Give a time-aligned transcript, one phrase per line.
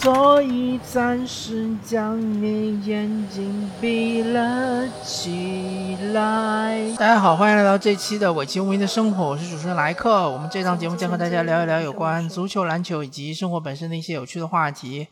[0.00, 6.94] 所以暂时将你眼睛闭了起来。
[6.96, 10.30] 大家好，欢迎来到这期的伪球迷的生活，我是主持人莱克。
[10.30, 15.08] 我们这档节目将和大家聊一聊有关足球、篮球以及生活本身的一些有趣的话题。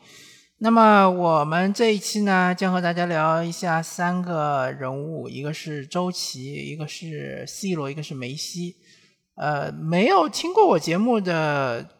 [0.58, 8.76] 那么我们这一期呢，将和大家聊一下三个人物，一个是周琦，一个是 C 罗，一个是梅西。
[9.34, 11.95] 呃，没有听过我节目的。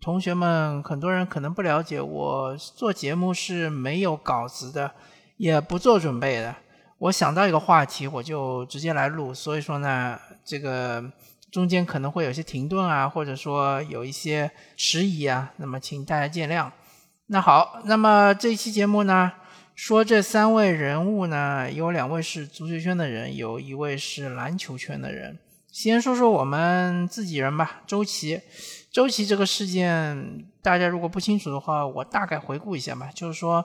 [0.00, 4.92] 同学们，很多人可能不了解，我做节目是没有稿子的，
[5.36, 6.54] 也不做准备的。
[6.98, 9.32] 我想到一个话题，我就直接来录。
[9.32, 11.02] 所以说呢，这个
[11.50, 16.70] 中间可能会有些停顿啊，或者说有一些迟疑啊，那么请大家见谅。
[17.26, 19.32] 那好，那么这一期节目呢，
[19.74, 25.38] 说这三位人物呢，有两位是足球圈的人，有一位是篮球圈的人。
[25.70, 28.40] 先说说我们自己人吧，周琦。
[28.92, 33.08] 周琦这个事件，大家如果不清楚的话，我大概回顾一下吧。
[33.14, 33.64] 就是说，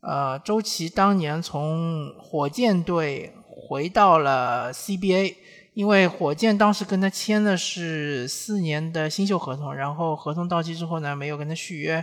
[0.00, 5.34] 呃，周琦当年从火箭队回到了 CBA，
[5.74, 12.02] 因为火箭当时跟他签的是四年的新秀合同，然后合同到期之后呢，没有跟他续约，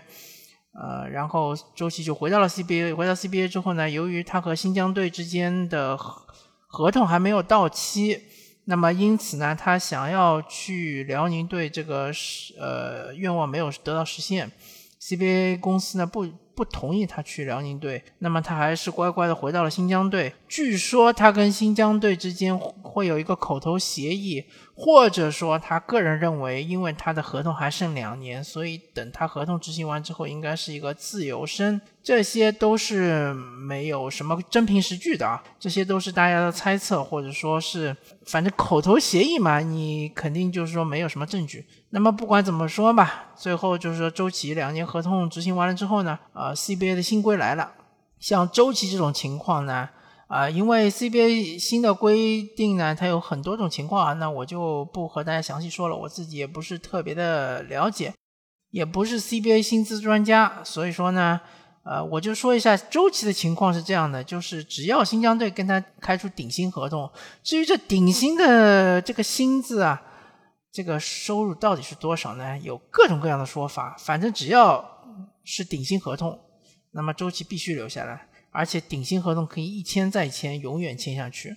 [0.74, 2.96] 呃，然后周琦就回到了 CBA。
[2.96, 5.98] 回到 CBA 之后呢，由于他和新疆队之间的
[6.68, 8.22] 合同还没有到期。
[8.66, 14.50] 那么因此呢，他想要去辽宁队这个是呃愿望没有得到实现
[15.02, 16.25] ，CBA 公司呢不
[16.56, 20.34] 不同意他去辽宁队，那么他还是乖乖的回到了新疆队。
[20.47, 24.46] 据说他跟新疆队之间会有一个口头协议。
[24.75, 31.80] 或者说，他个人认为，因为他的合同还剩两年，所以等他合同执行完之后，应该是一个自由身。
[32.02, 41.68] 这些都是没有什么真凭实据的啊，这些都是大家的猜测，或者说是反正口头协议嘛，你肯定就是说没有什么证据。
[41.92, 47.72] 那么不管怎么说吧，最后就是说周琦两年合同执行完了之后呢，啊，CBA 的新规来了，
[48.20, 49.90] 像周琦这种情况呢。
[50.28, 58.12] 啊，因为 CBA 新的规定呢，它有很多种情况啊，那我就不和大家详细说了，我自己也不是特别的了解，
[58.72, 61.40] 也不是 CBA 薪资专家，所以说呢，
[61.84, 67.12] 呃，我就说一下周琦的情况是这样的，就是只要新疆队跟他开出顶薪合同，
[67.44, 70.02] 至于这顶薪的这个薪资啊，
[70.72, 72.58] 这个收入到底是多少呢？
[72.58, 74.84] 有各种各样的说法，反正只要
[75.44, 76.40] 是顶薪合同，
[76.92, 78.30] 那么周琦必须留下来。
[78.52, 81.56] 而且顶薪合同可以一签再签，永远签下去。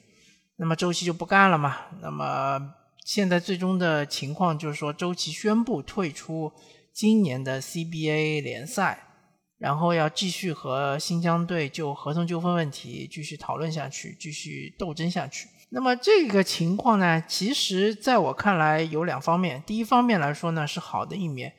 [0.56, 1.76] 那么周琦就不干了嘛？
[2.00, 2.74] 那么
[3.04, 6.50] 现在最终的情况就是说，周琦宣布退出
[6.94, 9.08] 今年的 CBA 联赛，
[9.58, 15.46] 然后要继续和新疆队就合同纠纷问题继续讨论下去，继续斗争下去。
[15.68, 19.62] 那么这个情况呢，其实在我看来有两方面。
[19.66, 21.52] 第一方面来说呢，是好的一面，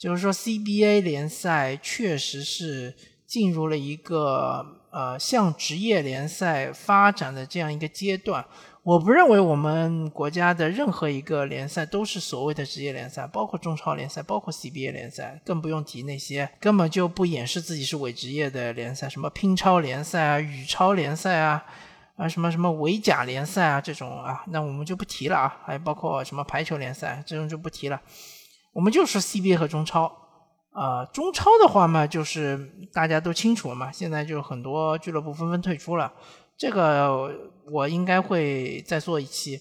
[0.00, 2.96] 就是说 CBA 联赛确实是。
[3.30, 8.44] 进入了一个呃向职业联赛发展的这样一个阶段，
[8.82, 21.64] 我不认为我们国家的任何一个联赛都是所谓的职业联赛，包括中超联赛，包括 CBA 联赛，更不用提那些根本就不掩饰自己是伪职业的联赛，什么乒超联赛啊、羽超联赛啊、
[22.16, 28.00] 啊什么什么伪甲联赛啊这种啊，那我们就不提了啊，还包括什么排球联赛这种就不提了，
[28.72, 30.16] 我们就说 CBA 和中超。
[30.72, 32.56] 啊，中超的话嘛，就是
[32.92, 36.12] 大家都清楚了嘛，现在就很多俱乐部纷纷退出了，
[36.56, 37.28] 这个
[37.72, 39.60] 我应该会再做一期。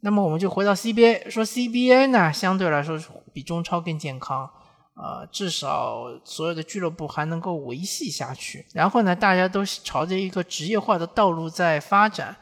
[0.00, 2.98] 那么我们就回到 CBA，说 CBA 呢，相对来说
[3.30, 4.48] 比中超更健康，
[4.94, 8.64] 呃，至少所有的俱乐部还能够维系下去。
[8.72, 12.34] 然后呢，大家都朝着一个职业化的道路在发展。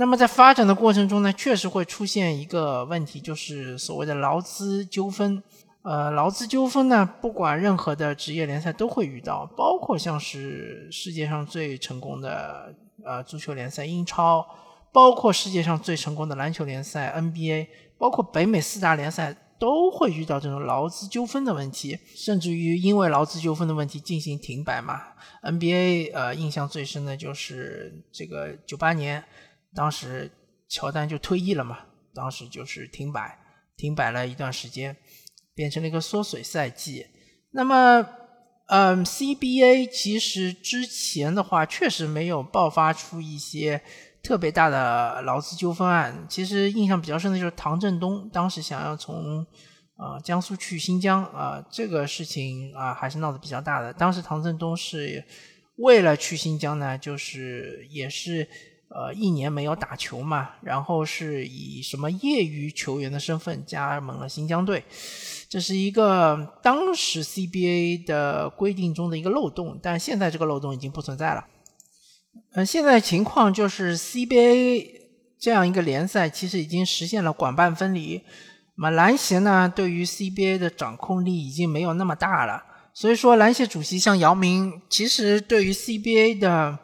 [0.00, 5.42] 那么在发展的过程中呢，确实会出现一个问题，就是所谓的劳资纠纷。
[5.82, 12.74] 呃，劳资纠纷呢，不管任何的职业联赛都会遇到，包括像是世界上最成功的
[13.04, 14.42] 呃足球联赛英超，
[14.90, 17.66] 包括世界上最成功的篮球联赛 NBA，
[17.98, 25.02] 包括北美四大联赛都会遇到这种劳资纠纷的问题，甚至于因为劳资纠纷的问题进行停摆嘛。
[25.42, 29.22] NBA 呃，印象最深的就是这个九八年，
[29.74, 30.30] 当时
[30.68, 31.78] 乔丹就退役了嘛，
[32.14, 33.38] 当时就是停摆，
[33.76, 34.96] 停摆了一段时间。
[35.52, 37.06] 变成了一个缩水赛季。
[37.50, 38.06] 那么，
[38.68, 43.82] 嗯，CBA 其实之前的话确实没有爆发出一些
[44.22, 46.24] 特别大的劳资纠纷案。
[46.30, 49.44] 其实印象比较深的就是唐振东当时想要从
[49.96, 53.92] 啊江苏去新疆啊，这个事情啊还是闹得比较大的。
[53.92, 55.22] 当时唐振东是
[55.76, 58.48] 为了去新疆呢，就是也是
[58.92, 64.84] 呃一年没有打球嘛，然后是以什么业余球员的身份加盟了新疆队，
[65.48, 71.46] 这是一个当时 CBA 的规定中的一个漏洞，但现在这个漏洞已经不存在了。
[72.54, 74.86] 嗯，现在情况就是 CBA
[75.38, 78.20] 这样一个联赛其实已经实现了管办分离，
[78.76, 82.64] 那么篮协呢对于 CBA 的掌控力已经没有那么大了。
[82.92, 86.76] 所以说，篮协主席像姚明，其实对于 CBA 的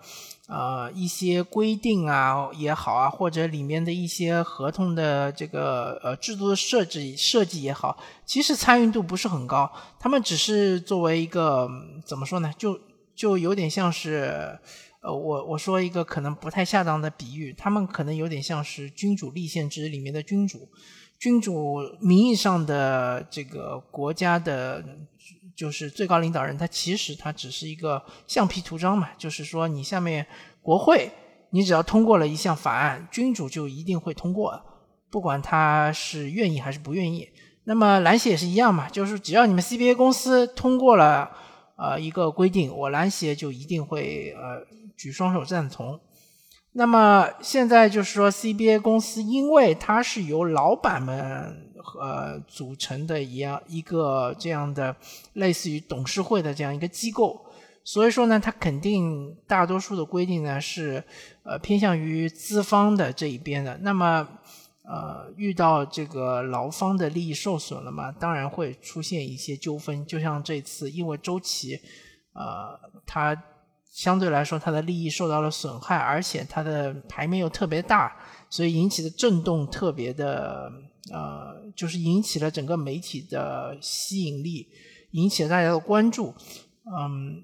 [0.49, 9.71] 呃一些规定啊也好啊，或者里面的一些合同的这个呃制度的设置设计也好，其实参与度不是很高。
[9.99, 11.69] 他们只是作为一个
[12.05, 12.53] 怎么说呢？
[12.57, 12.79] 就
[13.15, 14.59] 就有点像是
[15.01, 20.69] 呃，我我说一个可能不太恰当的比喻，他们可能有点像是君主立宪制里面的君主，
[21.19, 24.85] 君主名义上的这个国家的。
[25.57, 29.09] 就是最高领导人，他其实他只是一个橡皮图章嘛。
[29.17, 30.27] 就是说，你下面
[30.61, 31.11] 国会，
[31.51, 34.63] 你只要通过了一项法案，君主就一定会通过，
[35.11, 37.27] 不管他是愿意还是不愿意。
[37.65, 41.31] 那么篮协也是一样嘛，就是只要你们 CBA 公司通过了
[41.77, 44.65] 呃一个规定，我篮协就一定会呃
[44.97, 45.99] 举双手赞同。
[46.73, 54.95] 那么现在就是说，CBA 公司因为它是由老板们呃组成的一样一个这样的
[55.35, 57.45] 类似于董事会的这样一个机构，
[57.85, 61.03] 所以说呢，它肯定大多数的规定呢是
[61.43, 63.79] 呃偏向于资方的这一边的。
[63.83, 64.27] 那么
[64.85, 70.05] 呃遇到这个劳方的利益受损了嘛，当然会出现一些纠纷。
[70.07, 71.81] 就像这次因为周琦
[72.33, 73.37] 呃他。
[73.89, 78.15] 相对来说，它的利益受到了损害，而且它的牌面又特别大，
[78.51, 80.71] 所以引起的震动特别的，
[81.13, 84.69] 呃，就是引起了整个媒体的吸引力，
[85.13, 86.35] 引起了大家的关注。
[86.85, 87.43] 嗯，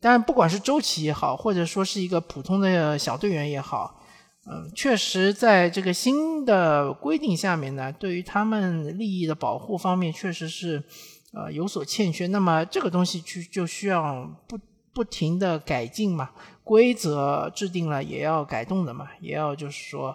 [0.00, 4.00] 但不管是周琦也好，或者说是一个普通的小队员也好，
[4.50, 10.82] 嗯，确实在这个新的规定下面呢，对于他们利益的保护方面，确实是
[11.32, 12.26] 呃有所欠缺。
[12.26, 14.58] 那么这个东西去就需要不。
[14.92, 16.30] 不停的改进嘛，
[16.64, 20.08] 规则制定了也要改动的嘛，也要就是说，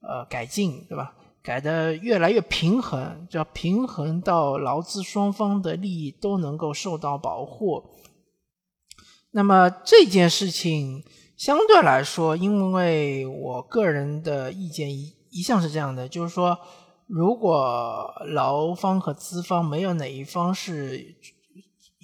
[0.00, 1.12] 呃，改进，对吧？
[1.42, 7.82] 改的越来越平衡，叫平衡到劳资双方的利益都能够受到保护。
[9.32, 11.02] 那么这件事情
[11.36, 16.58] 相对来说，因为我个人的意见一一向是这样的，就是说，
[17.06, 21.16] 如果劳方和资方没有哪一方是。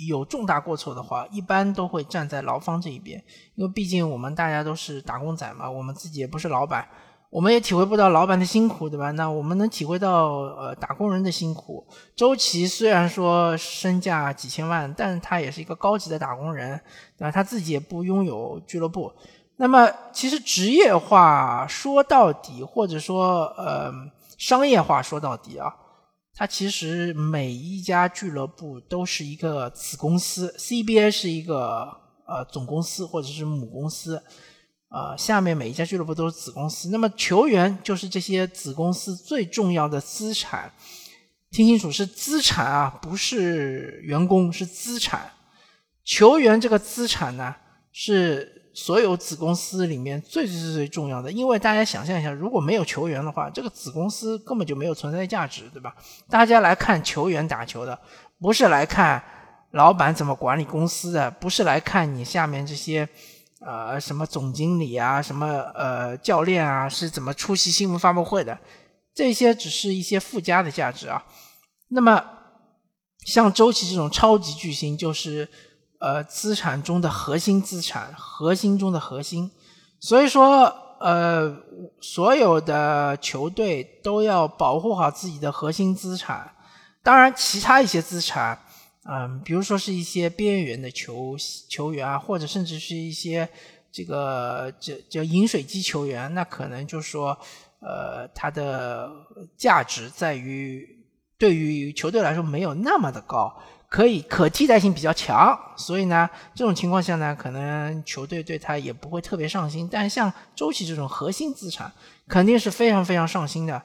[0.07, 3.25] 有重大过错的话，一般都会站在劳方这一边，
[3.55, 6.87] 因为毕竟我们大家都是打工仔嘛，我们自己也不是老板，
[7.37, 9.11] 我们也体会不到老板的辛苦，对吧？
[9.11, 11.87] 那我们能体会到呃打工人的辛苦。
[12.15, 16.81] 周琦虽然说身价几千万，但他也是一个高级的打工人，
[17.19, 17.31] 对吧？
[17.31, 19.13] 他自己也不拥有俱乐部。
[19.57, 23.93] 那么其实职业化说到底，或者说呃
[24.39, 25.71] 商业化说到底啊。
[26.35, 31.95] 它其实每一家俱乐部都是一个子公司，CBA 是一个
[32.27, 34.23] 呃总公司或者是母公司，
[34.89, 36.91] 呃，下面每一家俱乐部都是子公司。
[36.91, 40.73] 那么球员就是这些子公司最重要的资产，
[41.51, 45.31] 听清楚是资产啊，不是员工，是资产。
[46.05, 47.55] 球员这个资产呢
[47.93, 48.55] 是。
[48.79, 55.97] 所有子公司里面最最最最重要的，因为大家想象一下，如果没有球员的话，这个子公司根本就没有存在价值，对吧？
[56.29, 57.99] 大家来看球员打球的，
[58.39, 59.25] 不是来看
[59.71, 63.09] 老板怎么管理公司的，不是来看你下面这些
[63.67, 68.57] 呃什么总经理啊、什么呃教练啊是怎么出席新闻发布会的，
[69.15, 71.25] 这些只是一些附加的价值啊。
[71.89, 72.25] 那么
[73.27, 75.49] 像周琦这种超级巨星，就是。
[75.99, 79.51] 呃，资产中的核心资产，核心中的核心，
[79.99, 80.67] 所以说，
[81.01, 81.57] 呃，
[82.03, 86.53] 所有的球队都要保护好自己的核心资产。
[87.03, 88.61] 当然，其他一些资产，
[89.09, 91.37] 嗯，比如说是一些边缘的球
[91.69, 93.49] 球员啊，或者甚至是一些
[93.93, 97.39] 这个叫叫饮水机球员，那可能就说，
[97.81, 99.11] 呃，它的
[99.57, 100.87] 价值在于
[101.39, 103.57] 对于球队来说没有那么的高。
[103.89, 109.89] 可以可替代性比较强，所以呢，这种情况下呢，可能球队对他也不会特别上心。
[109.89, 111.91] 但像周琦这种核心资产，
[112.27, 113.81] 肯定是非常非常上心的。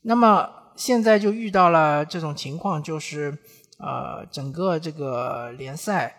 [0.00, 3.36] 那么现在就遇到了这种情况，就是
[3.82, 6.14] 呃，整个这个联赛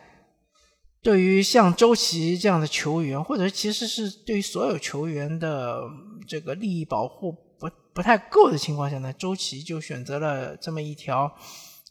[1.02, 5.82] 对于像周琦这样的球员，或者其实是对于所有球员的
[6.28, 11.34] 这个利益保护不不太够的情况下呢，周琦就选择了这么一条。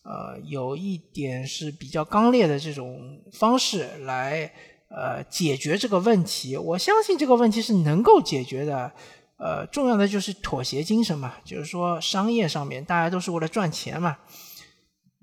[0.05, 4.52] 呃，有一点是比较刚烈的这种方式来，
[4.88, 6.57] 呃解决这个问题。
[6.57, 8.93] 我相信这个问题是能够解决的。
[9.38, 14.19] 呃，重要的就是妥协精神嘛，就是说商业上面大家都是为了赚钱嘛。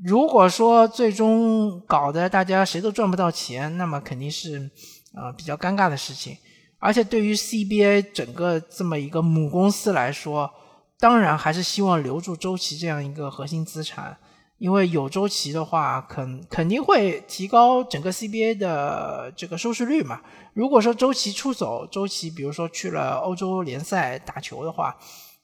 [0.03, 4.69] 如果说最终搞得大家谁都赚不到钱，那么肯定是
[5.13, 6.37] 呃比较尴尬的事情。
[6.77, 10.49] 而且对于 CBA 整个这么一个母公司来说，
[10.97, 14.17] 当然还是希望留住周琦这样一个核心资产。
[14.57, 20.21] 因为有周琦的话，肯肯定会提高整个 CBA 的这个收视率嘛。
[20.53, 24.97] 如果说周琦出走，周琦比如说去了欧洲联赛打球的话，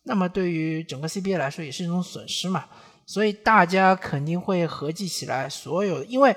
[0.04, 2.66] 那么对于整个 CBA 来说也是一种损失嘛。
[3.06, 6.36] 所以大家肯定会合计起来，所有因为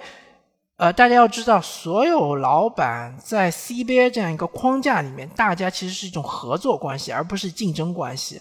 [0.77, 8.41] 呃，大家要知道，所有老板在 CBA 这样一个框架里面，大家其实是一种合作关系，而不是竞争关系。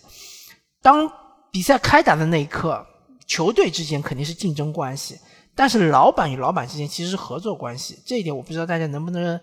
[0.82, 1.12] 当
[1.52, 2.86] 比赛开打的那一刻。
[3.30, 5.20] 球队之间肯定是竞争关系，
[5.54, 8.00] 但是老板与老板之间其实是合作关系。
[8.06, 9.38] 这一点我不知道大家能不能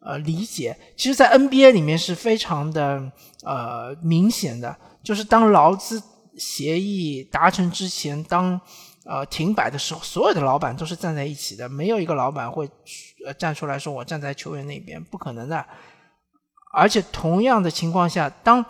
[0.00, 0.76] 呃理解。
[0.94, 3.10] 其实，在 NBA 里面是非常的
[3.44, 6.02] 呃明显的，就是当劳资
[6.40, 8.60] 协议达成之前，当
[9.04, 12.68] 呃停摆的时候，所有的老板都是站在一起的，没有一个老板会
[13.24, 15.64] 呃站出来说我站在球员那边，不可能的。
[16.72, 18.64] 而且同样的情况下，当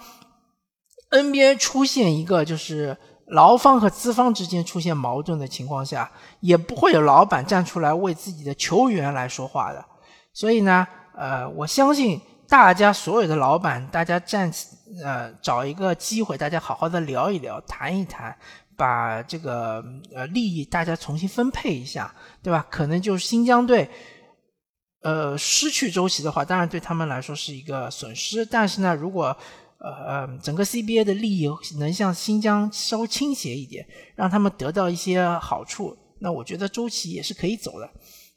[1.10, 2.96] NBA 出现一个就是。
[3.32, 6.10] 劳方和资方之间出现矛盾的情况下，
[6.40, 9.84] 也不会有老板站出来为自己的球员来说话的。
[10.32, 10.84] 所以呢，
[11.16, 14.52] 呃，我相信大家所有的老板，大家站，
[15.04, 18.37] 呃，找一个机会，大家好好的聊一聊，谈一谈，
[18.76, 22.66] 把这个呃利益大家重新分配一下，对吧？
[22.68, 23.88] 可能就是新疆队，
[25.02, 28.44] 呃，失去周琦的话，当然对他们来说是一个损失。
[28.44, 29.37] 但是呢，如果
[29.78, 37.88] 呃呃，整个 CBA 的利益能向新疆稍微倾斜一点，让他们得到一些好处，那我觉得周琦也是可以走的。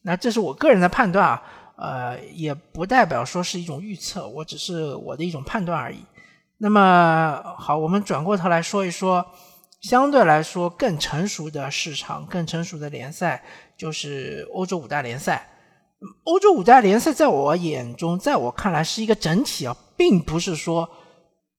[0.04, 1.44] 那这是我个人的判断啊，
[1.78, 5.98] 呃，也不代表说是一种预测，我只是我的一种判断而已。
[6.58, 9.26] 那么好，我们转过头来说一说，
[9.82, 13.44] 相对来说更成熟的市场、更成熟的联赛，
[13.78, 15.50] 就是欧洲五大联赛。
[16.24, 20.90] 欧洲五大联赛在我眼中，在我看来是一个整体啊，并不是说。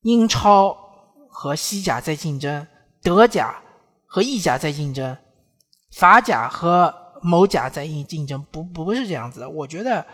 [0.03, 0.77] 英超
[1.31, 2.67] 和西甲在竞争，
[3.03, 3.55] 德甲
[4.05, 5.17] 和意甲在竞争，
[5.97, 9.49] 法甲和某甲在竞竞争，不不是这样子的。
[9.49, 10.05] 我觉得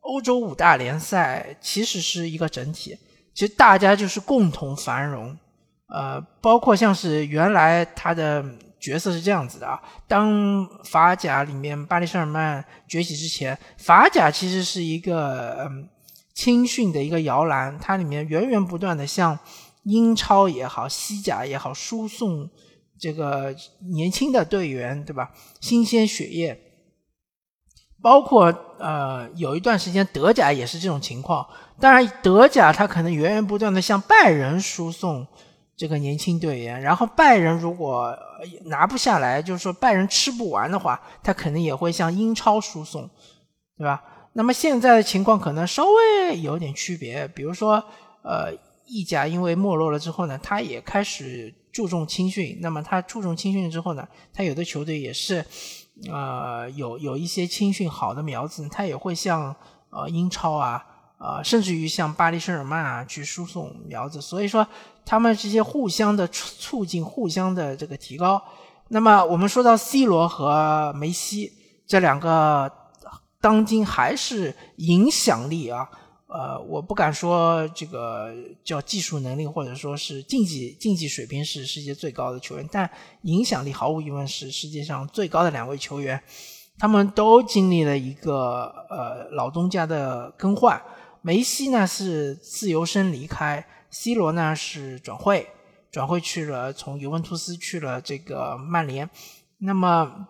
[0.00, 2.94] 欧洲五大联赛其实是一个整体，
[3.38, 5.38] 其实大家就是共同繁荣。
[5.86, 8.44] 呃，包括像是原来他的
[8.80, 15.88] 角色是这样子的啊，当法甲里面巴黎圣日耳曼崛起之前，法甲其实是一个嗯。
[16.34, 19.36] 青训的一个摇篮，它里面源源不断的向
[19.82, 22.48] 英超也好、西甲也好输送
[22.96, 23.52] 这个
[23.90, 25.32] 年轻的队员，对吧？
[25.60, 26.56] 新鲜血液，
[28.02, 28.46] 包括
[28.78, 31.46] 呃有一段时间德甲也是这种情况。
[31.80, 35.26] 当然，德甲它可能源源不断的向拜仁输送
[35.76, 38.12] 这个年轻队员，然后拜仁如果
[38.64, 43.08] 拿不下来，就是说拜仁吃不完的话，他肯定也会向英超输送，
[43.76, 44.02] 对吧？
[44.32, 47.82] 那么现在的情况可能稍微有点区别，比如说，
[48.22, 48.52] 呃，
[48.86, 52.58] 意甲因为没落了之后呢，他也开始注重青训。
[52.60, 55.44] 那么他注重青训之后呢，他有的球队也是，
[56.10, 59.54] 呃，有有一些青训好的苗子，他也会向
[59.90, 60.84] 呃英超啊，
[61.18, 64.20] 呃，甚至于向巴黎圣日耳曼啊去输送苗子。
[64.20, 64.66] 所以说，
[65.04, 68.42] 他们这些互相的促进，互相的这个提高。
[68.88, 71.52] 那么我们说到 C 罗和梅西
[71.86, 72.72] 这两个。
[73.40, 75.88] 当今还是影响力啊，
[76.28, 78.32] 呃，我不敢说这个
[78.62, 82.88] 叫技术能力或者说是竞技竞技水平是世界最高的球员，但
[83.22, 86.22] 影响力毫无疑问是世界上最高的两位球员。
[86.78, 90.80] 他们都经历了一个呃老东家的更换，
[91.22, 95.48] 梅西呢是自由身离开，C 罗呢是转会，
[95.90, 99.08] 转会去了从尤文图斯去了这个曼联，
[99.58, 100.28] 那么。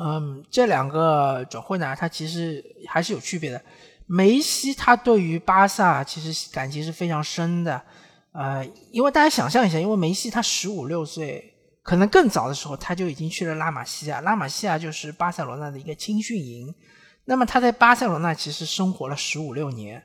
[0.00, 3.60] 嗯，这两个转会呢，它其实还是有区别的。
[4.08, 7.80] 梅西他对于巴萨其实感情是非常深的，
[8.32, 16.74] 呃，因为大家想象一下，因为梅西他十五六岁，可能更早的时候他就已经去了拉玛西亚，拉玛西亚就是巴塞罗那的一个青训营。
[17.26, 20.02] 那么他在巴塞罗那其实生活了十五六年，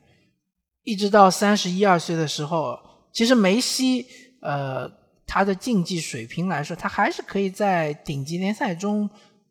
[0.83, 2.77] 一直到三十一二岁的时候，
[3.13, 4.05] 其实梅西
[4.41, 4.91] 呃
[5.25, 9.09] 他的竞技水平来说，他还是可以在顶级联赛中。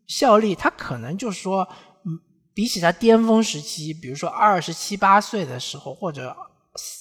[0.08, 1.66] 效力，他可能就是说，
[2.54, 6.36] 比起他巅峰时期，比如说二十七八岁的时候，或者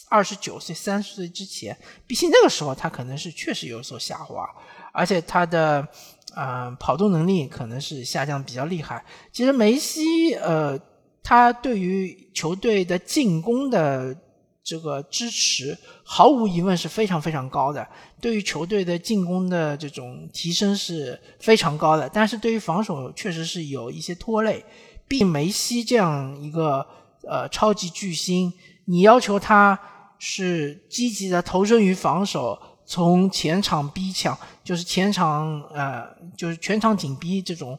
[0.09, 1.77] 二十九岁、三十岁之前，
[2.07, 4.45] 比起那个时候，他可能是确实有所下滑，
[4.93, 5.87] 而且他的，
[6.35, 9.03] 呃，跑动能力可能是下降比较厉害。
[9.31, 10.79] 其实梅西，呃，
[11.23, 14.15] 他对于球队的进攻的
[14.63, 17.85] 这个支持，毫无疑问是非常非常高的。
[18.19, 24.63] 对于球队的进攻的这种提升是非常高的，但是对于防守确实是有一些拖累。
[25.11, 26.87] 并梅西这样一个
[27.27, 28.53] 呃超级巨星，
[28.85, 29.77] 你要求他
[30.17, 37.77] 是积极的投身于防守，从前场逼抢，就是前场呃就是全场紧逼这种。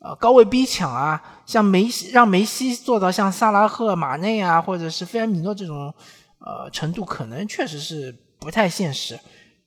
[0.00, 5.92] 呃，高位逼抢啊，像梅西让梅西做到像萨拉赫、马内啊，或者是菲尔米诺这种，
[6.38, 9.18] 呃，程度可能确实是不太现实，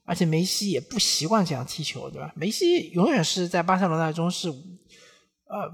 [0.06, 2.32] 而且梅西也不习惯这样踢球，对吧？
[2.34, 5.70] 梅西永远是在巴塞罗那中是，呃，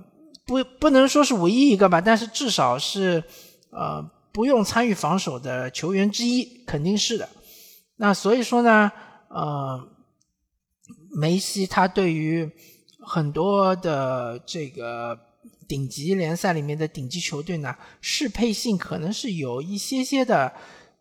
[0.48, 3.24] 不不能说是唯一一个吧，但是至少是
[3.70, 4.02] 呃
[4.32, 7.30] 不用参与防守的球员之一，肯定是的。
[7.98, 8.92] 那所以说呢，
[9.30, 9.88] 呃，
[11.16, 12.50] 梅西他对于。
[13.10, 15.18] 很多的这个
[15.66, 20.52] 顶级联赛里面的顶级球队呢，适配性可能是有一些些的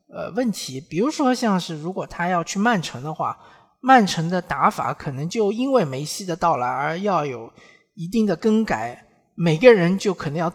[0.09, 0.81] 呃问题。
[0.81, 3.37] 比如说，像是如果他要去曼城的话，
[3.81, 7.53] 曼城的打法可能就因为梅西的到来而要有
[7.95, 9.06] 一定的更改，
[9.37, 10.53] 每个人就可能要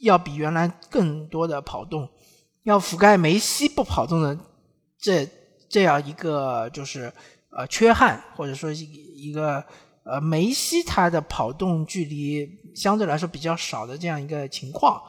[0.00, 2.08] 要比原来更多的跑动，
[2.62, 4.38] 要覆盖梅西不跑动的
[5.00, 5.28] 这
[5.68, 7.12] 这样一个就是
[7.50, 9.64] 呃缺憾，或者说一个。
[10.02, 15.00] 呃，梅西他的跑动距离相对来说比较少的这样一个情况，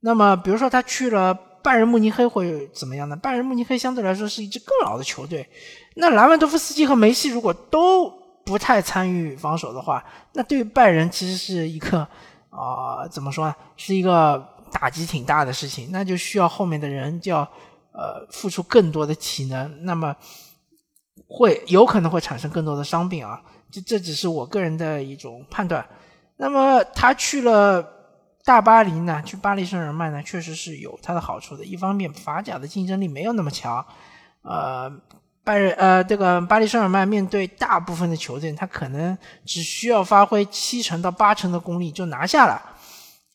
[0.00, 3.14] 那么比如说他去了拜仁慕尼黑会怎么样呢？
[3.14, 5.48] 拜仁慕尼黑相对来说是一支更老的球队，
[5.94, 8.12] 那莱万多夫斯基和梅西如果都
[8.44, 12.06] 不太参与防守的话，那对拜仁其实是一个
[12.50, 13.54] 啊怎么说呢？
[13.76, 17.40] 是一个打击挺大的事情，那就需要后面的人就要
[17.92, 20.14] 呃付出更多的体能，那么
[21.26, 23.42] 会有可能会产生更多的伤病啊。
[23.70, 25.84] 这这只是我个人的一种判断。
[26.36, 27.82] 那么他去了
[28.44, 29.22] 大巴黎呢？
[29.24, 30.22] 去巴黎圣日耳曼呢？
[30.22, 31.64] 确实是有他的好处的。
[31.64, 33.84] 一方面，法甲的竞争力没有那么强。
[34.42, 34.92] 呃，
[35.44, 42.60] 拜仁呃，这个巴黎圣日耳曼面对大部分的球队，他可能只需要发挥七成到八成的功力就拿下了。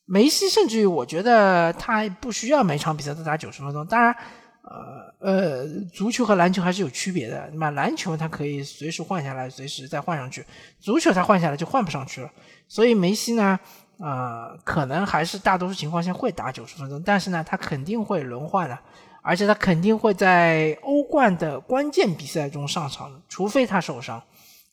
[0.06, 3.86] 梅西甚至于我觉得他不需要每场比赛都打九十分钟。
[3.88, 4.16] 当然。
[4.62, 7.50] 呃呃，足球和篮球还是有区别的。
[7.54, 10.44] 那么篮球它可以随时换下来，随时再换上去；
[10.80, 12.30] 足球它换下来就换不上去了。
[12.68, 13.60] 所以梅西呢，
[13.98, 18.78] 呃，可能还是大多数情况下会打九十分钟，但是呢，他肯定会轮换的，
[19.22, 24.22] 而且他肯定会在欧冠的关键比赛中上场，除非他受伤。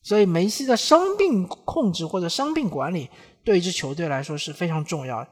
[0.03, 3.11] 所以梅西的伤病控制或者伤病管理
[3.45, 5.29] 对一支球队来说是非常重要的。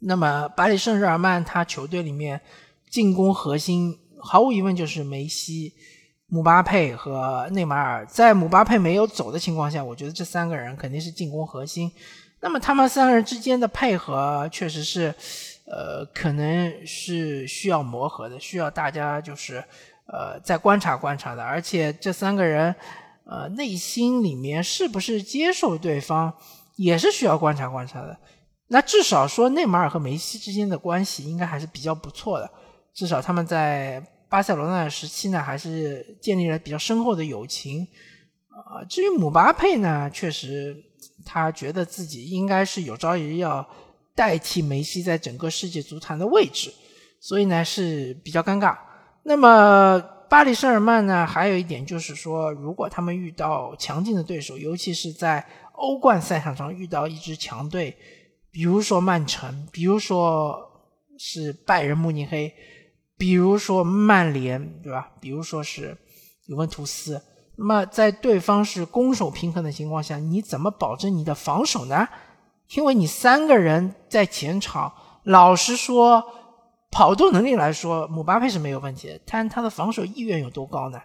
[0.00, 2.40] 那么巴黎圣日耳曼他球队里面。
[2.90, 5.74] 进攻核心毫无疑问就是梅西、
[6.28, 8.06] 姆巴佩和内马尔。
[8.06, 11.92] 在姆巴佩没有走的情况下，我觉得这三个人肯定是进攻核心。
[12.40, 15.14] 那么他们三个人之间的配合确实是，
[15.70, 19.62] 呃，可能是需要磨合的，需要大家就是
[20.06, 21.42] 呃再观察观察的。
[21.42, 22.74] 而且这三个人，
[23.24, 26.32] 呃，内心里面是不是接受对方，
[26.76, 28.18] 也是需要观察观察的。
[28.68, 32.50] 那至少说内马尔和梅西之间的关系应该还是比较不错的。
[32.94, 37.86] 至少他们在巴塞罗那时期呢，还是建立了比较深厚的友情。
[38.50, 40.76] 啊，至于姆巴佩呢，确实
[41.24, 43.66] 他觉得自己应该是有朝一日要
[44.18, 46.74] 代替梅西在整个世界足坛的位置，
[47.20, 48.76] 所以呢是比较尴尬。
[49.22, 57.96] 那么巴黎圣日耳曼呢，还有一点就是说，如果他们遇到强劲的对手，尤其是在欧冠赛场上遇到一支强队，
[58.50, 60.58] 比如说曼城，比如说
[61.16, 62.52] 是拜仁慕尼黑。
[63.16, 65.10] 比如说曼联，对吧？
[65.20, 65.96] 比如说是
[66.46, 67.20] 尤文图斯，
[67.56, 72.08] 那么在对方是攻守平衡的情况下，你怎么保证你的防守呢？
[72.74, 74.92] 因为你三个人在前场，
[75.24, 76.22] 老实说，
[76.90, 81.00] 跑动能力来说，姆巴佩是没有问题的，但他的防守意愿有多高呢？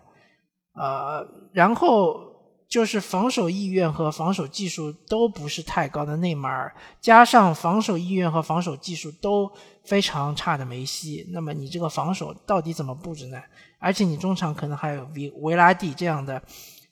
[0.76, 2.32] 呃，然后。
[2.69, 9.47] 就是防守意愿和防守技术都不是太高的内马尔，加上防守意愿和防守技术都
[9.84, 13.39] 非常差的梅西，那么你这个防守到底怎么布置呢？
[13.78, 16.41] 而且你中场可能还有维维拉蒂这样的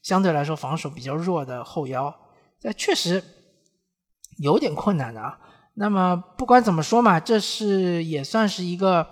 [0.04, 2.14] 相对来说防守比较弱的后腰，
[2.62, 3.24] 那确实
[4.38, 5.40] 有点困难的啊。
[5.74, 9.08] 那么不管怎么说嘛，这是也算是一个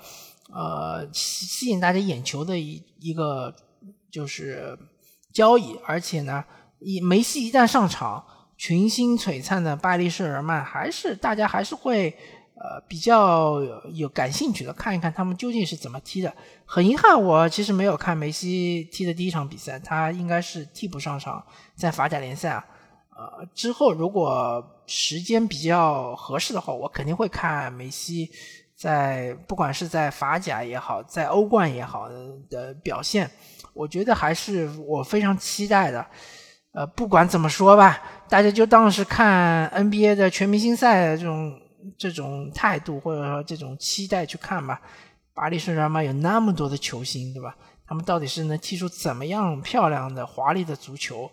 [0.51, 3.55] 呃吸引大家眼球的一一个
[4.11, 4.77] 就是
[5.33, 6.43] 交易，而且呢。
[6.81, 8.23] 一梅西一旦上场，
[8.55, 12.09] 群星璀璨的巴黎圣日耳曼还是大家还是会
[12.55, 16.33] 呃比较有感兴趣的，看一看他们究竟是怎么踢的。
[16.63, 21.43] 很遗憾，我其实没有看梅西踢的第一场比赛，他应该是替补上场
[21.75, 22.65] 在法甲联赛啊。
[23.09, 28.29] 呃，之后如果时间比较合适的话，我肯定会看梅西
[28.75, 32.09] 在不管是在法甲也好，在欧冠也好
[32.49, 33.29] 的表现，
[33.73, 36.03] 我觉得还是我非常期待的。
[36.71, 41.59] 呃，不管怎么说吧，大家就当是看 NBA 的全明星赛的这种
[41.97, 44.81] 这种态度，或者说这种期待去看吧。
[45.33, 47.55] 巴黎圣日耳曼有那么多的球星，对吧？
[47.87, 51.29] 他们到底是能踢出怎么样漂亮的、华丽的足球？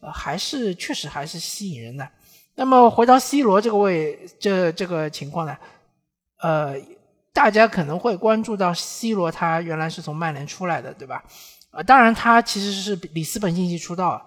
[0.00, 2.08] 呃，还是确实还是吸引人的。
[2.54, 5.56] 那么回到 C 罗这个位，这这个情况呢？
[6.42, 6.74] 呃，
[7.32, 11.24] 大家可能会关注到 C 罗，他原来是从曼联出来的，对吧？
[11.70, 14.26] 呃，当然他其实是里斯本竞技出道。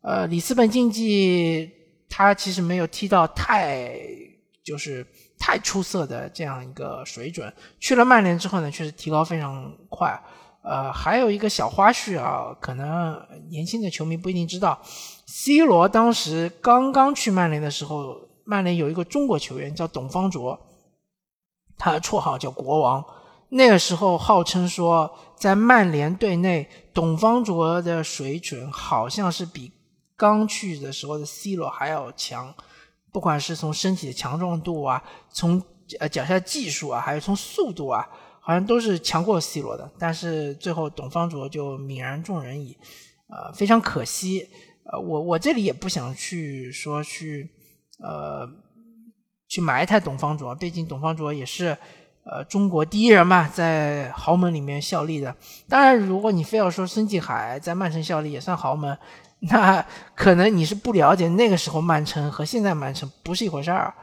[0.00, 1.70] 呃，里斯本竞技
[2.08, 3.98] 他其实没有踢到太
[4.62, 5.06] 就是
[5.38, 7.52] 太出色的这样一个水准。
[7.80, 10.18] 去了曼联之后呢，确实提高非常快。
[10.64, 14.80] 呃，还有一个小花絮啊，可能年轻的球迷不一定知道
[15.26, 20.58] ，C 罗当时刚刚去曼联的时候，曼联有一个中国球员叫董方卓，
[21.76, 23.04] 他绰号叫国王。
[23.50, 29.70] 那个时候号称说，在曼联队内，董方卓的水准好像是比
[30.16, 32.54] 刚去的时候的 C 罗还要强，
[33.12, 35.62] 不管是从身体的强壮度啊，从
[36.00, 38.08] 呃脚下技术啊，还有从速度啊。
[38.46, 42.76] 好像都是强过 C 罗的，但是最后董方卓就泯然众人矣，
[43.28, 44.46] 呃，非常可惜。
[44.84, 47.48] 呃，我我这里也不想去说去，
[48.00, 48.46] 呃，
[49.48, 51.74] 去埋汰董方卓，毕竟董方卓也是
[52.26, 55.34] 呃中国第一人嘛，在豪门里面效力的。
[55.66, 58.98] 当然，如果你非要说孙继海在曼城效力也算豪门，
[59.50, 59.82] 那
[60.14, 63.94] 可能你是不了解那个时候曼城和现在曼城不是一回事儿。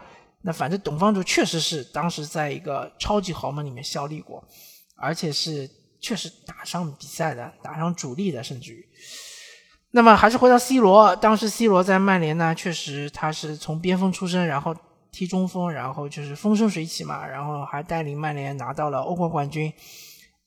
[0.44, 4.44] 那反正董方卓确实是当时在一个超级豪门里面效力过，
[4.96, 8.84] 而且是确实打上比赛的，打上主力的，甚至于。
[9.92, 14.76] 那么还是回到 C 罗，当时 C 罗在曼联呢，确实他是从边锋出身，然后
[15.12, 19.72] 踢中锋，然后就是风生水起嘛，然后还带领曼联拿到了欧冠冠军，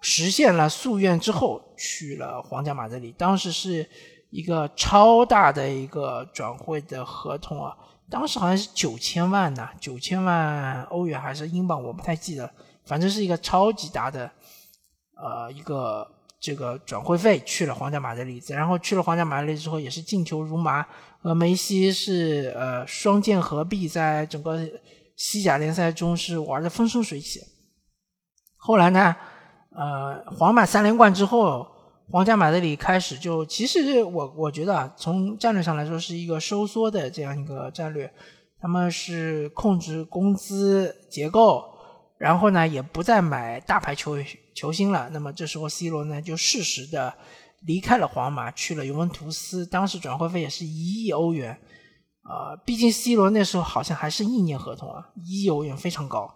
[0.01, 3.89] 实现了夙愿之后去了皇家马德里，当时是
[4.31, 7.77] 一个超大的一个转会的合同啊。
[8.11, 12.49] 当时好像是九千万呢，九千万欧元还是英镑，我不太记得，
[12.85, 14.31] 反正是一个超级大的，
[15.17, 16.07] 呃，一个
[16.39, 20.87] 这个转会费去了皇家马德里，然后去了皇家马德里之后也是进球如麻，
[21.21, 24.61] 和梅西是呃双剑合璧，在整个
[25.17, 27.41] 西甲联赛中是玩的风生水起。
[28.57, 29.17] 后来呢，
[29.71, 31.74] 呃，皇马三连冠之后。
[32.11, 38.13] 皇家马德里开始就，其实我我觉得啊，从战略上来说是一个收缩的这样一个战略，
[38.61, 41.65] 他们是控制工资结构，
[42.19, 44.17] 然后呢也不再买大牌球
[44.55, 45.09] 球星了。
[45.13, 47.13] 那么这时候 C 罗呢就适时的
[47.63, 51.59] 离开了皇马，去了尤文图斯，当时转会费也是一亿欧元，
[52.23, 56.33] 啊，毕竟 C 罗那时候好像还是一年合同啊，一亿欧元非常高，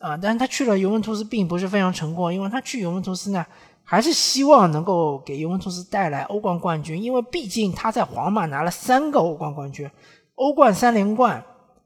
[0.00, 3.44] 啊，但是他去了尤文图斯并不是非常成功，因为他去尤文图斯呢。
[3.88, 9.88] 还是希望能够给尤文图斯带来欧冠冠军，因为毕竟他在皇马拿了三个欧冠冠军，
[10.34, 11.40] 欧冠三连冠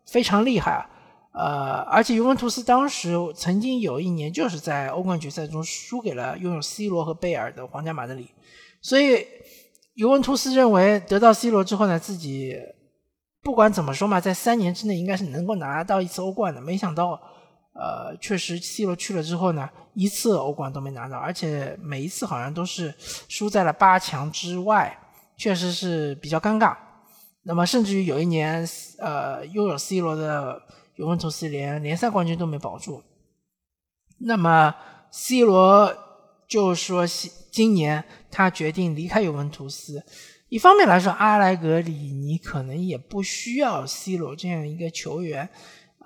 [0.07, 0.89] 非常厉害。
[1.33, 8.31] 呃，而且尤文图斯当时曾经有一年就是在欧冠决赛中输给了拥有 C 罗和贝尔的皇家马德里，
[8.81, 9.27] 所以
[9.93, 12.57] 尤文图斯认为得到 C 罗之后呢，自己
[13.43, 16.63] 不管怎么说嘛，在三年之内应该是能够拿到一次欧冠的。
[16.63, 17.21] 没想到。
[17.73, 22.95] 呃，确实，C 罗去了之后呢，一次欧冠都没拿到，而且每一次好像都是
[23.29, 24.99] 输在了八强之外，
[25.37, 26.77] 确实是比较尴尬。
[27.45, 30.61] 那么，甚至于有一年，呃，拥有 C 罗的
[30.97, 33.03] 尤文图斯连联赛冠军都没保住。
[34.19, 34.75] 那么
[35.11, 35.97] ，C 罗
[36.47, 37.07] 就说，
[37.51, 40.05] 今年他决定离开尤文图斯。
[40.51, 45.49] 一方面来说，阿莱格里尼可能也不需要 C 罗这样一个球员。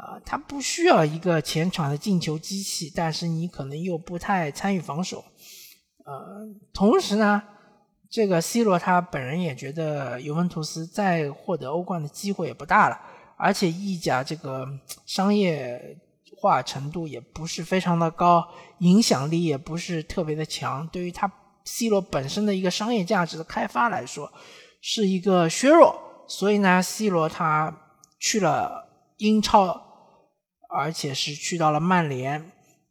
[0.04, 5.24] 啊，他不需要一个前场的进球机器，但是你可能又不太参与防守。
[6.04, 7.42] 呃，同时呢，
[8.10, 13.00] 这个 C 罗他本人也觉得尤文图斯再获得欧冠的机会也不大了，
[13.38, 14.68] 而且意甲这个
[15.06, 15.98] 商业
[16.36, 18.46] 化程度也不是非常的高，
[18.80, 21.32] 影响力也不是特别的强，对于他
[21.64, 24.30] C 罗本身的一个商业价值的开发来说，
[24.82, 25.98] 是一个削弱。
[26.28, 27.74] 所以呢，C 罗他
[28.20, 28.86] 去了
[29.16, 29.82] 英超。
[30.76, 32.40] 而且是去到了曼联，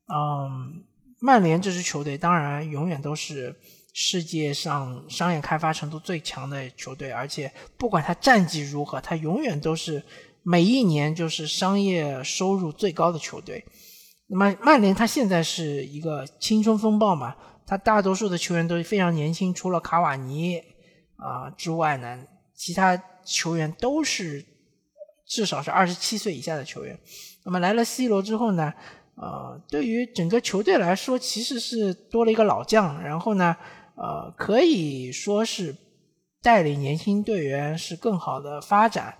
[0.07, 0.83] 嗯，
[1.19, 3.53] 曼联这支球队当然永远都是
[3.93, 10.01] 世界上商业开发程度最强的球队，而且不管他战绩如何，他永远都是
[10.43, 13.63] 每一年就是商业收入最高的球队。
[14.27, 17.35] 那么曼联他现在是一个青春风暴嘛，
[17.67, 20.57] 他大多数的球员都非常年轻，除了卡瓦尼
[21.17, 22.23] 啊之外呢，
[22.55, 24.43] 其他球员都是
[25.27, 26.97] 至少是二十七岁以下的球员。
[27.45, 28.73] 那么来了 C 罗之后呢，
[29.15, 33.55] 呃，对于整个球队来说，其实是多了一个老将，然后呢，
[33.95, 35.75] 呃，可以说是
[36.41, 39.15] 带领年轻队员是更好的发展，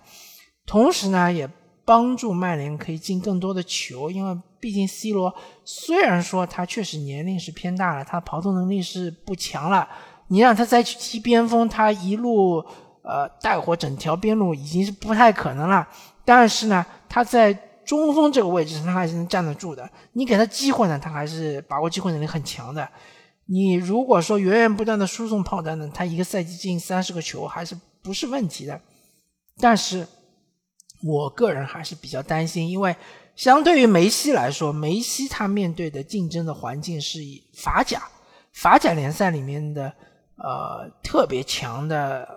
[0.66, 1.48] 同时呢，也
[1.84, 5.34] 帮助曼联可以进更多的球，因为毕竟 C 罗
[5.64, 9.86] 虽然说他确实年龄是偏大了，他跑动能力是不强了。
[10.28, 12.64] 你让他再去踢边锋，他一路
[13.02, 15.86] 呃带火整条边路已经是不太可能了。
[16.24, 17.52] 但是呢，他在
[17.86, 19.88] 中锋这个位置，他还是能站得住的。
[20.12, 22.88] 你给他机会呢，他还是把握机会能力很强的。
[23.46, 28.80] 你如果说源源不断的输送炮弹呢，他一个赛季进三十个球还是不是问题的。
[29.58, 30.06] 但是，
[31.02, 32.96] 我个人还是比较担心，因为
[33.36, 38.02] 相对于梅西来说，梅西他面对的竞争的环境是以法甲，
[38.52, 39.92] 法甲联赛里面的。
[40.36, 42.28] 呃，特别强的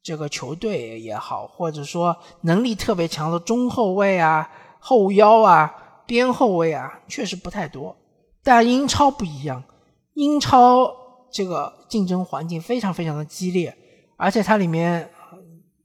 [0.00, 4.48] 这个球队也好，或者说能力特别强的中后卫啊、
[4.84, 5.72] 后腰啊、
[6.04, 7.96] 边后卫啊，确实不太多。
[8.42, 9.62] 但英超不一样，
[10.14, 10.92] 英超
[11.30, 13.72] 这个竞争环境非常非常的激烈，
[14.16, 15.08] 而且它里面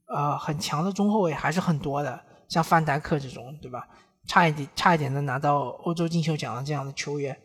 [0.08, 3.86] 呃很强的中后卫还是很多的，像范戴克这种，对吧？
[4.26, 7.38] 差一点差一点能拿到欧洲金球奖的这样的球员，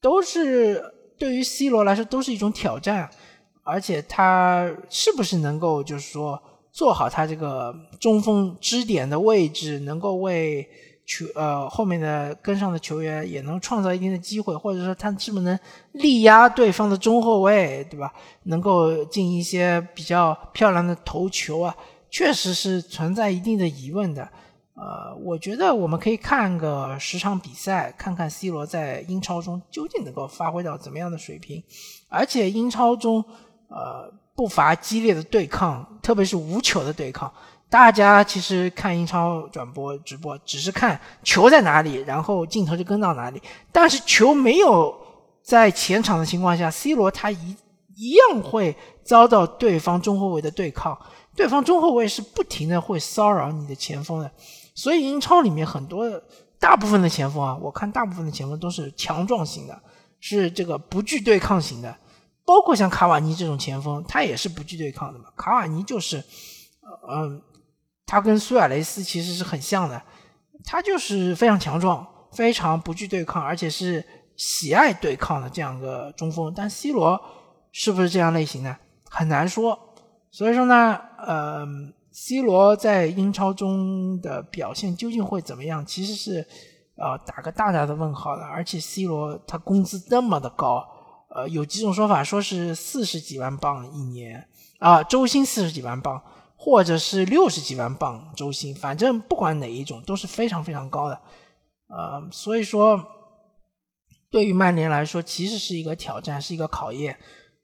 [0.00, 0.84] 都是
[1.18, 3.10] 对于 C 罗来说都是一种挑战。
[3.68, 6.40] 而且他是不是能够，就是说
[6.76, 10.68] 做好他这个中锋支点的位置，能够为
[11.06, 15.58] 球呃后面的跟上的球员也能创造一定的机会，或者说他是不是能
[15.92, 18.12] 力压对方的中后卫，对吧？
[18.42, 21.74] 能够进一些比较漂亮的头球啊，
[22.10, 24.28] 确实是存在一定的疑问的。
[24.74, 31.64] 呃，我觉得我们可以看个十场比赛，看看 C 罗在英超中究竟能够发挥到怎么样的水平，
[32.10, 33.24] 而且英超中。
[33.68, 37.32] 呃，不乏激烈的对抗，特别是无球的对抗。
[37.68, 43.42] 大家其实看英超转播直播，只是看球在哪里，然后镜头就跟到哪里。
[43.72, 44.94] 但是球没有
[45.42, 47.56] 在前场的情况下，C 罗他一
[47.96, 50.96] 一样会遭到对方中后卫的对抗。
[51.34, 54.30] 对方中后卫是不停的会骚扰你的前锋的。
[54.74, 56.08] 所以英超里面很多
[56.60, 59.76] 大部分的前锋啊，我看大部分的前锋都是强壮型的，
[60.20, 61.94] 是这个不惧对抗型的。
[62.46, 65.24] 包括像卡瓦尼这种前锋，他也是不惧对抗的嘛。
[65.36, 66.22] 卡瓦尼就是，
[67.10, 67.42] 嗯，
[68.06, 70.00] 他跟苏亚雷斯其实是很像的，
[70.64, 74.04] 他就是非常强壮，非常不惧对抗，而且是
[74.36, 76.54] 喜爱对抗的这样个中锋。
[76.54, 77.20] 但 C 罗
[77.72, 78.76] 是不是这样类型呢？
[79.10, 79.76] 很难说。
[80.30, 85.84] 所以说呢，嗯，C 罗在英超中的表现究竟会怎么样？
[85.84, 86.46] 其实是
[86.96, 88.44] 呃打个大大的问号的。
[88.44, 90.92] 而且 C 罗他工资那么的高。
[91.36, 96.22] 呃，有几种说法，说是四十几万镑一年啊，周薪四十几万镑，
[96.56, 101.20] 或者是六十几万镑周薪，反正不管哪一种都是非常非常高的。
[101.88, 102.98] 呃，所以说，
[104.30, 107.18] 对于曼联来说，其实是一个挑战，是一个考验。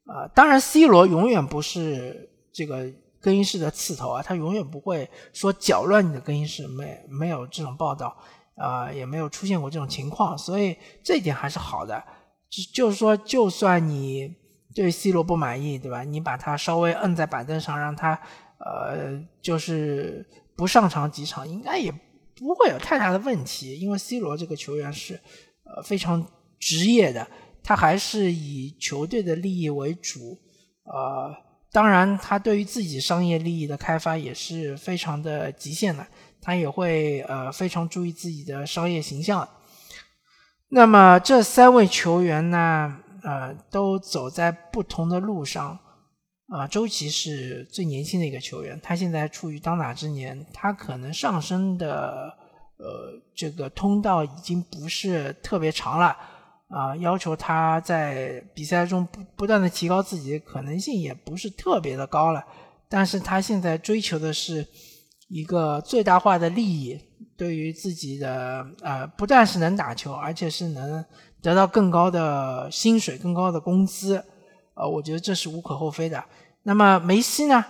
[0.05, 2.87] 啊，当然，C 罗永远不是这个
[3.19, 8.15] 更衣室的刺头啊，他永远不会说搅乱你的更衣室，没没有这种报道
[8.55, 12.03] 啊，也没有出现过这种情况，所以这一点还是好的。
[12.71, 14.35] 就是说，就算你
[14.75, 16.03] 对 C 罗不满意，对吧？
[16.03, 18.19] 你把他稍微摁在板凳上，让他
[18.59, 20.23] 呃，就是
[20.55, 21.91] 不上场几场，应该也
[22.35, 23.79] 不会有太大的问题。
[23.79, 25.19] 因为 C 罗这个球员是
[25.63, 26.23] 呃非常
[26.59, 27.27] 职业的，
[27.63, 30.37] 他还是以球队的利益为主。
[30.83, 31.33] 呃，
[31.71, 36.05] 当然，他对于自己商业利益的开发也是非常的极限的，
[36.39, 39.47] 他也会呃非常注意自己的商业形象。
[40.75, 45.77] 那么这三位球员呢，呃，都走在不同的路上，
[46.47, 52.33] 啊，周琦是最年轻的一个球员，他现在处于当打之年，他可能上升的，
[52.77, 56.17] 呃，这个通道已经不是特别长了，
[56.69, 62.43] 啊，要求他在比赛中不不断的提高自己的可能性也不是特别的高了，
[62.89, 64.65] 但是他现在追求的是
[65.29, 66.99] 一个最大化的利益。
[67.35, 71.03] 对于自己的呃，不但是能打球，而且是能
[71.41, 74.23] 得到更高的薪水、更高的工资，
[74.75, 76.23] 呃，我觉得这是无可厚非的。
[76.63, 77.65] 那么梅西呢？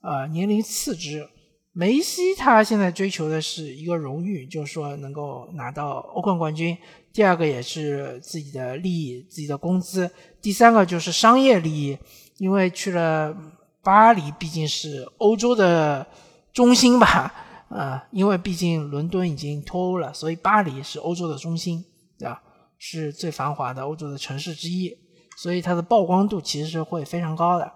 [0.00, 1.28] 呃，年龄次之，
[1.72, 6.76] 梅西他现在追求的是一个荣誉，就是说能够拿到欧冠冠军。
[7.12, 10.10] 第二个也是自己的利益、自己的工资。
[10.40, 11.98] 第三个就是商业利益，
[12.38, 13.36] 因为去了
[13.82, 16.06] 巴黎，毕竟是欧洲的
[16.52, 17.34] 中心吧。
[17.70, 21.84] 啊，因为毕竟伦敦已经脱欧了，所以巴黎是欧洲的中心，
[22.18, 22.42] 对吧？
[22.82, 24.96] 是最繁华的欧洲的城市之一，
[25.36, 27.72] 所以它的曝光度其实是会非常高的。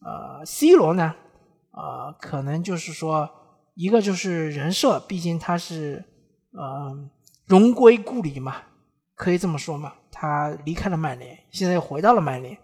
[0.00, 1.14] 呃，C 罗呢，
[1.70, 3.30] 呃，可能就是说，
[3.74, 6.04] 一个就是人设，毕竟他是
[6.50, 7.08] 呃
[7.46, 8.56] 荣归故里嘛，
[9.14, 9.94] 可以这么说嘛。
[10.10, 12.58] 他离开了曼联，现在又回到了曼联，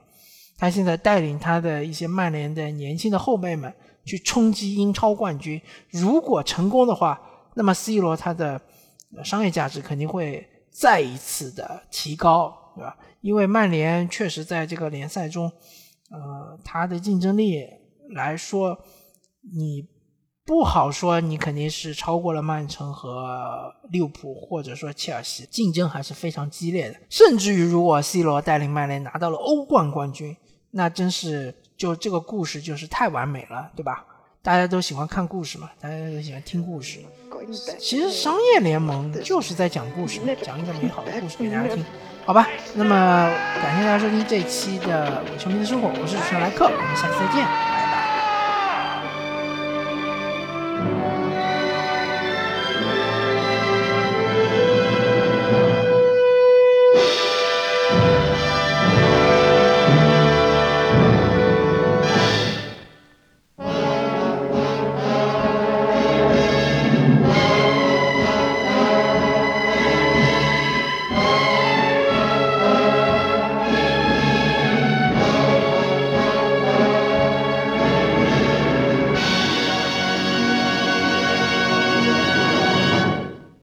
[0.58, 3.72] 他现在带领他的一些曼联的年轻的后辈们
[4.08, 5.60] 去冲击英超冠军。
[5.90, 7.20] 如果成功的话，
[7.54, 8.60] 那么 C 罗他的
[9.22, 12.96] 商业价值肯定会再一次的提高，对吧？
[13.20, 15.52] 因为曼联确实在这个联赛中，
[16.10, 17.66] 呃，他的竞争力
[18.14, 18.78] 来说，
[19.52, 19.86] 你
[20.46, 26.96] 不好说，你肯定是超过了曼城和利物浦，或者说切尔西，竞争还是非常激烈的。
[27.10, 30.34] 甚至于，如果 C 罗带领曼联拿到了欧冠冠军，
[30.70, 34.04] 那真是就这个故事就是太完美了，对吧？
[34.42, 36.98] 大家都喜欢看故事嘛，大家都喜欢听故事。
[37.78, 41.84] 其实商业联盟就是在讲故事，讲一个美好的故事给大家听，
[42.26, 42.48] 好吧？
[42.74, 43.30] 那么
[43.62, 47.67] 感谢大家收听这期的我球迷的生活，我是主持人莱克，我们下期再见。